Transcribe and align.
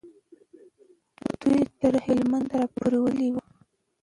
دوی 1.41 1.59
تر 1.79 1.93
هلمند 2.05 2.49
را 2.57 2.63
پورې 2.73 2.97
وتلي 3.03 3.29
وو. 3.31 3.41